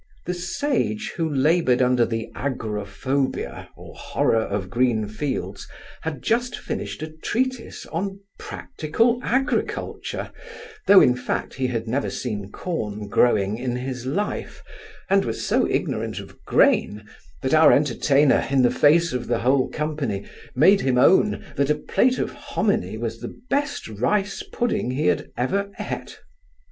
The 0.25 0.33
sage, 0.33 1.13
who 1.15 1.29
laboured 1.29 1.79
under 1.79 2.07
the 2.07 2.31
agrophobia, 2.33 3.69
or 3.75 3.93
horror 3.95 4.41
of 4.41 4.71
green 4.71 5.07
fields, 5.07 5.67
had 6.01 6.23
just 6.23 6.57
finished 6.57 7.03
a 7.03 7.11
treatise 7.11 7.85
on 7.85 8.19
practical 8.39 9.19
agriculture, 9.21 10.31
though, 10.87 11.01
in 11.01 11.15
fact, 11.15 11.53
he 11.53 11.67
had 11.67 11.87
never 11.87 12.09
seen 12.09 12.49
corn 12.51 13.09
growing 13.09 13.59
in 13.59 13.75
his 13.75 14.07
life, 14.07 14.63
and 15.07 15.23
was 15.23 15.45
so 15.45 15.69
ignorant 15.69 16.19
of 16.19 16.43
grain, 16.45 17.05
that 17.43 17.53
our 17.53 17.71
entertainer, 17.71 18.47
in 18.49 18.63
the 18.63 18.71
face 18.71 19.13
of 19.13 19.27
the 19.27 19.41
whole 19.41 19.69
company, 19.69 20.25
made 20.55 20.81
him 20.81 20.97
own, 20.97 21.45
that 21.57 21.69
a 21.69 21.75
plate 21.75 22.17
of 22.17 22.31
hominy 22.31 22.97
was 22.97 23.19
the 23.21 23.39
best 23.51 23.87
rice 23.87 24.41
pudding 24.51 24.89
he 24.89 25.05
had 25.05 25.29
ever 25.37 25.69
eat. 25.79 26.17